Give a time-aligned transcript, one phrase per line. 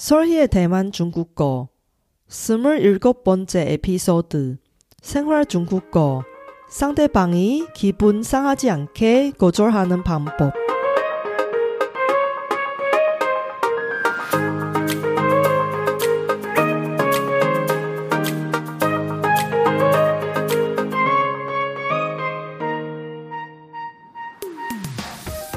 [0.00, 1.68] 설희의 대만 중국어
[2.30, 4.56] 27번째 에피소드
[5.02, 6.22] 생활 중국어.
[6.70, 10.54] 상대방이 기분 상하지 않게 거절하는 방법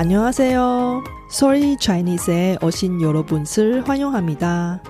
[0.00, 1.04] 안녕하세요.
[1.28, 4.82] 솔희 차이니스에 오신 여러분을 환영합니다.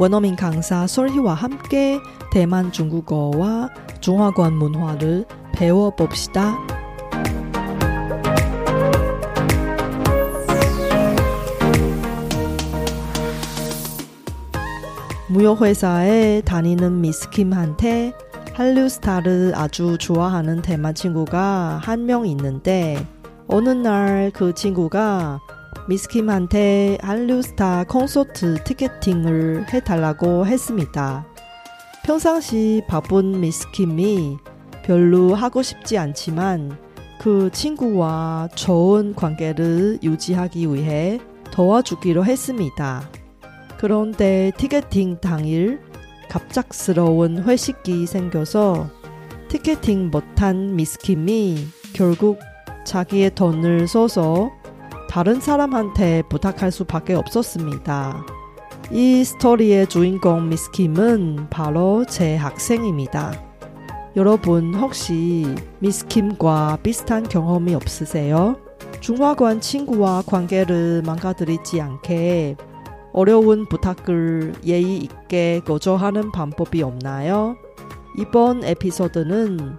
[0.00, 2.00] 원어민 강사 솔희와 함께
[2.32, 3.68] 대만 중국어와
[4.00, 6.58] 중화권 문화를 배워봅시다.
[15.28, 18.12] 무역회사에 다니는 미스킴한테
[18.54, 23.06] 한류 스타를 아주 좋아하는 대만 친구가 한 명 있는데
[23.52, 25.38] 어느 날 그 친구가
[25.86, 31.26] 미스킴한테 한류스타 콘서트 티켓팅을 해달라고 했습니다.
[32.02, 34.38] 평상시 바쁜 미스킴이
[34.86, 36.78] 별로 하고 싶지 않지만
[37.20, 41.20] 그 친구와 좋은 관계를 유지하기 위해
[41.52, 43.06] 도와주기로 했습니다.
[43.76, 45.78] 그런데 티켓팅 당일
[46.30, 48.88] 갑작스러운 회식이 생겨서
[49.48, 52.38] 티켓팅 못한 미스킴이 결국
[52.84, 54.50] 자기의 돈을 써서
[55.08, 58.24] 다른 사람한테 부탁할 수밖에 없었습니다.
[58.90, 63.32] 이 스토리의 주인공 미스킴은 바로 제 학생입니다.
[64.16, 68.56] 여러분 혹시 미스킴과 비슷한 경험이 없으세요?
[69.00, 72.56] 중화권 친구와 관계를 망가뜨리지 않게
[73.12, 77.56] 어려운 부탁을 예의 있게 거절하는 방법이 없나요?
[78.18, 79.78] 이번 에피소드는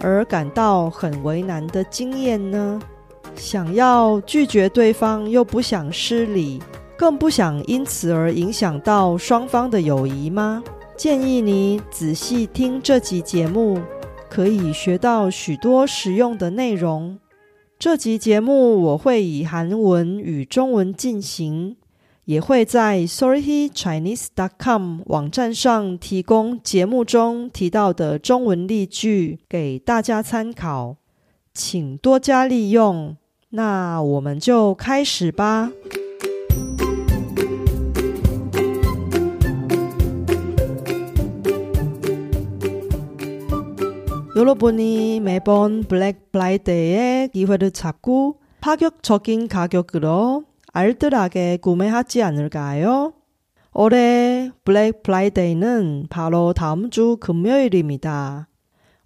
[0.00, 2.80] 而感到很为难的经验呢？
[3.34, 6.60] 想要拒绝对方，又不想失礼，
[6.96, 10.62] 更不想因此而影响到双方的友谊吗？
[10.96, 13.80] 建议你仔细听这集节目，
[14.28, 17.18] 可以学到许多实用的内容。
[17.78, 21.76] 这集节目我会以韩文与中文进行，
[22.31, 30.97] 也会在 sorrychinese.com 网站上提供节目中提到的中文例句给大家参考，
[31.53, 33.15] 请多加利用。
[33.51, 35.71] 那我们就开始吧。
[44.35, 53.12] 여러분이 매번 블랙 프라이데이의 기회를 잡고 파격적인 가격으로 알뜰하게 구매하지 않을까요?
[53.74, 58.48] 올해 블랙 프라이데이는 바로 다음 주 금요일입니다.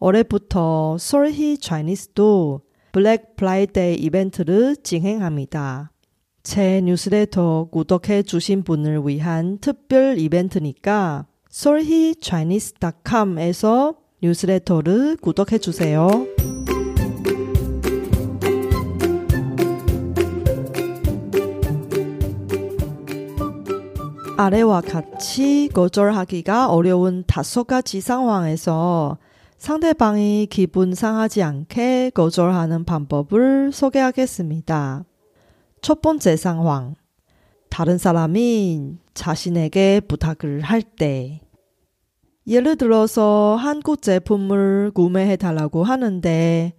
[0.00, 5.90] 올해부터 솔희 Chinese도 블랙 프라이데이 이벤트를 진행합니다.
[6.42, 16.08] 제 뉴스레터 구독해 주신 분을 위한 특별 이벤트니까 solhichinese.com에서 뉴스레터를 구독해 주세요.
[24.37, 29.17] 아래와 같이 거절하기가 어려운 다섯 가지 상황에서
[29.57, 35.03] 상대방이 기분 상하지 않게 거절하는 방법을 소개하겠습니다.
[35.81, 36.95] 첫 번째 상황.
[37.69, 41.41] 다른 사람이 자신에게 부탁을 할 때.
[42.47, 46.73] 예를 들어서 한국 제품을 구매해 달라고 하는데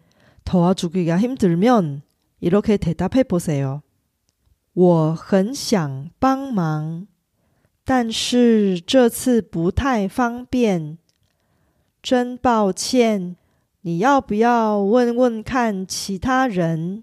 [0.45, 2.03] 도와주기가 힘들면
[2.41, 3.83] 이렇게 대답해 보세요.
[4.73, 7.07] 我很想帮忙,
[7.85, 10.99] 但是这次不太方便.
[12.03, 13.37] 真抱歉，
[13.83, 17.03] 你要不要问问看其他人？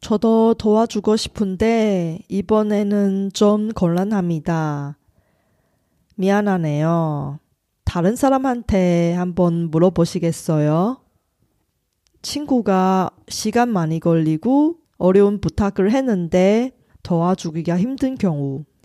[0.00, 4.96] 저도 도와주고 싶은데 이번에는 좀 곤란합니다.
[6.14, 7.40] 미안하네요.
[7.84, 10.98] 다른 사람한테 한번 물어보시겠어요?
[12.22, 18.64] 친구가 시간 많이 걸리고 어려운 부탁을 했는데 도와주기가 힘든 경우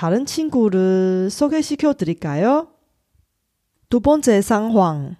[0.00, 2.68] 다른 친구를 소개시켜 드릴까요?
[3.88, 5.16] 두 번째 상황.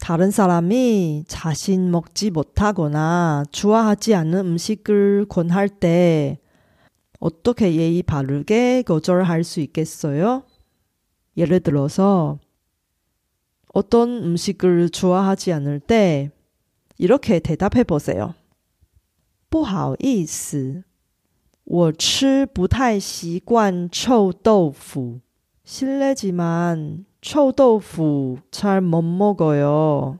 [0.00, 6.38] 다른 사람이 자신 먹지 못하거나 좋아하지 않는 음식을 권할 때
[7.18, 10.44] 어떻게 예의 바르게 거절할 수 있겠어요?
[11.36, 12.38] 예를 들어서
[13.72, 16.30] 어떤 음식을 좋아하지 않을 때
[16.98, 18.34] 이렇게 대답해 보세요.
[19.48, 20.84] 不好意思，
[21.64, 25.20] 我吃不太习惯臭豆腐。
[25.64, 30.18] 실례지만臭豆腐 잘 못 먹어요.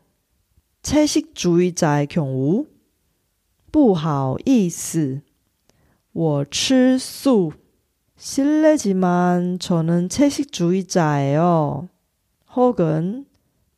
[0.83, 2.67] 채식주의자의 경우
[3.71, 5.23] 不好意思，
[6.12, 7.53] 我吃素。
[8.17, 11.88] 실례지만 저는 채식주의자예요.
[12.56, 13.27] 혹은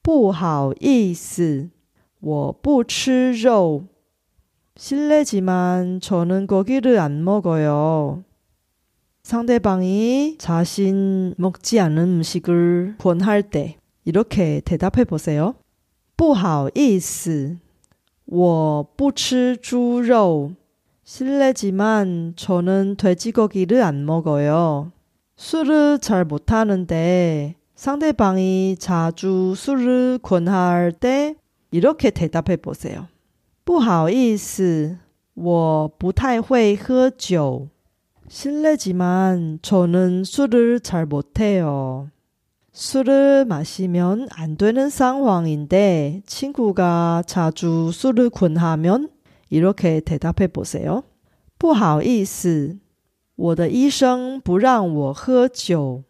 [0.03, 1.69] 不好意思，
[2.21, 3.85] 我不吃肉。
[4.77, 8.23] 실례지만 저는 고기를 안 먹어요.
[9.23, 15.55] 상대방이 자신 먹지 않는 음식을 권할 때 이렇게 대답해 보세요.
[16.17, 17.59] 不好意思,
[18.25, 20.53] 我不吃猪肉.
[21.05, 24.93] 실례지만 저는 돼지고기를 안 먹어요.
[25.37, 31.35] 술을 잘 못하는데 상대방이 자주 술을 권할 때
[31.71, 33.09] 이렇게 대답해 보세요.
[33.65, 34.99] 不好意思,
[35.35, 37.69] 我不太会喝酒.
[38.29, 42.11] 실례지만 저는 술을 잘 못해요.
[42.73, 49.11] 술을 마시면 안 되는 상황인데 친구가 자주 술을 권하면
[49.49, 51.03] 이렇게 대답해 보세요.
[51.59, 52.79] 不好意思,
[53.37, 56.05] 我的医生不让我喝酒.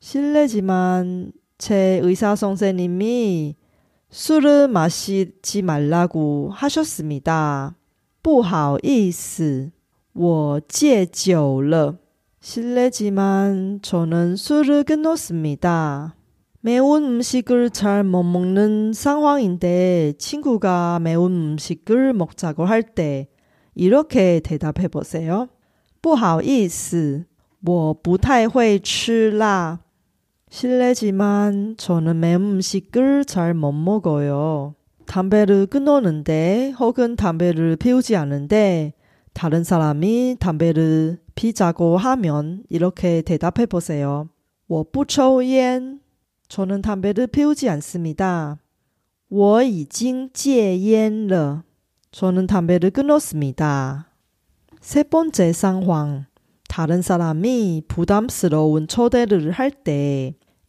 [0.00, 3.56] 실례지만 제 의사 선생님이
[4.12, 7.74] 술을 마시지 말라고 하셨습니다.
[8.22, 9.70] 不好意思,
[10.14, 11.98] 我戒酒了.
[12.40, 16.14] 실례지만 저는 술을 끊었습니다.
[16.60, 23.28] 매운 음식을 잘 못 먹는 상황인데 친구가 매운 음식을 먹자고 할 때
[23.74, 25.48] 이렇게 대답해 보세요.
[26.00, 27.26] 不好意思,
[27.64, 29.80] 我不太会吃辣.
[30.52, 34.74] 실례지만 저는 매운 음식을 잘 못 먹어요.
[35.06, 38.92] 담배를 끊었는데 혹은 담배를 피우지 않는데
[39.32, 44.28] 다른 사람이 담배를 피자고 하면 이렇게 대답해 보세요.
[44.68, 46.00] 我不抽烟.
[46.48, 48.58] 저는 담배를 피우지 않습니다.
[49.30, 51.62] 我已经戒烟了.
[52.10, 54.08] 저는 담배를 끊었습니다.
[54.80, 56.26] 세 번째 상황.
[56.68, 60.34] 다른 사람이 부담스러운 초대를 할 때,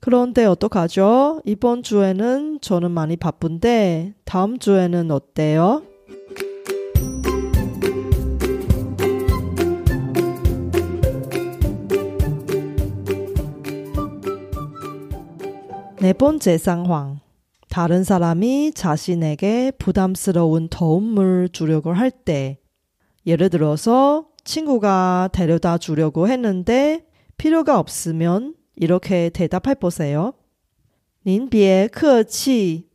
[0.00, 1.42] 그런데 어떡하죠?
[1.44, 5.82] 이번 주에는 저는 많이 바쁜데 다음 주에는 어때요?
[16.00, 17.18] 네 번째 상황.
[17.68, 22.58] 다른 사람이 자신에게 부담스러운 도움을 주려고 할 때,
[23.26, 27.04] 예를 들어서 친구가 데려다 주려고 했는데
[27.36, 30.33] 필요가 없으면 이렇게 대답해 보세요.
[31.23, 32.89] 您别客气，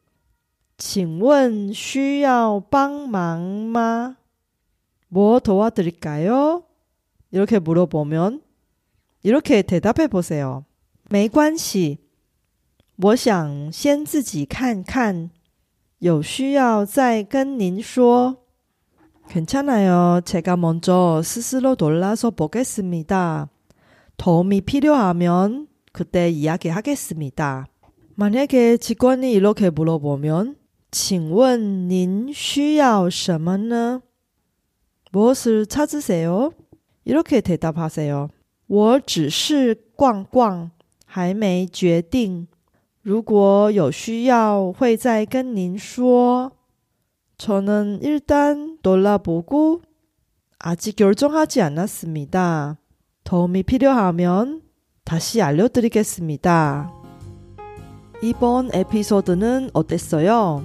[0.79, 4.17] 请问需要帮忙吗？
[5.09, 6.65] 뭐 도와드릴까요?
[7.31, 8.43] 이렇게 물어보면
[9.23, 10.65] 이렇게 대답해 보세요.
[11.09, 11.99] 没关系，
[12.97, 15.31] 我想先自己看看，
[15.99, 18.39] 有需要再跟您说。
[19.29, 20.21] 괜찮아요.
[20.25, 23.49] 제가 먼저 스스로 놀라서 보겠습니다.
[24.17, 27.67] 도움이 필요하면 그때 이야기하겠습니다.
[28.17, 30.57] 만약에 직원이 이렇게 물어보면
[30.97, 34.03] 请问您需要什么呢？
[35.11, 36.53] 무엇을 찾으세요?
[37.05, 38.29] 이렇게 대답하세요.
[38.67, 40.71] 我只是逛逛
[41.05, 42.47] 还没决定
[43.03, 46.53] 如果有需要会再跟您说
[47.37, 49.83] 저는 일단 놀라보고
[50.59, 52.79] 아직 결정하지 않았습니다.
[53.25, 54.63] 도움이 필요하면
[55.05, 56.93] 다시 알려드리겠습니다.
[58.23, 60.65] 이번 에피소드는 어땠어요?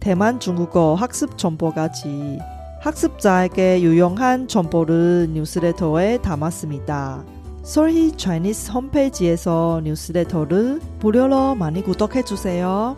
[0.00, 2.38] 대만 중국어 학습 정보까지
[2.80, 7.24] 학습자에게 유용한 정보를 뉴스레터에 담았습니다.
[7.64, 12.96] 솔희 차이니스 홈페이지에서 뉴스레터를 무료로 많이 구독해 주세요.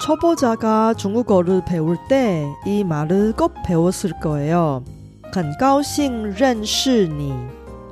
[0.00, 4.82] 초보자가 중국어를 배울 때 이 말을 꼭 배웠을 거예요.
[5.32, 7.32] 很高兴认识你.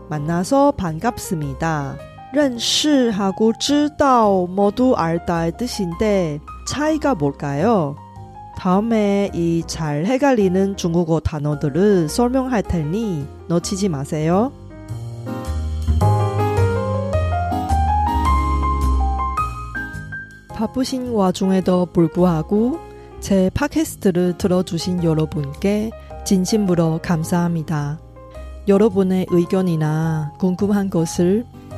[0.09, 2.06] 만나서 반갑습니다.
[2.33, 7.97] 认识하고 知道 모두 알다의 뜻인데 차이가 뭘까요?
[8.57, 14.53] 다음에 이 잘 헷갈리는 중국어 단어들을 설명할 테니 놓치지 마세요.
[20.55, 22.79] 바쁘신 와중에도 불구하고
[23.21, 25.91] 제 팟캐스트를 들어주신 여러분께
[26.25, 27.99] 진심으로 감사합니다.
[28.69, 31.45] 여러분의 의견이나 궁금한 것을